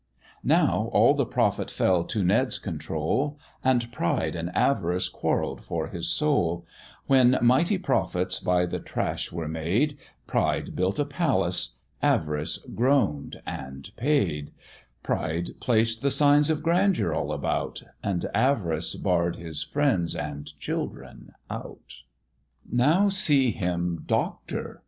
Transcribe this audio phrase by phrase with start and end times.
[0.43, 6.07] Now all the profit fell to Ned's control, And Pride and Avarice quarrell'd for his
[6.07, 6.65] soul;
[7.05, 13.91] When mighty profits by the trash were made, Pride built a palace, Avarice groan'd and
[13.95, 14.51] paid;
[15.03, 21.33] Pride placed the signs of grandeur all about, And Avarice barr'd his friends and children
[21.47, 22.01] out.
[22.67, 24.79] Now see him Doctor!